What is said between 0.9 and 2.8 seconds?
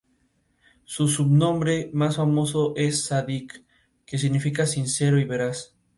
sobrenombre más famoso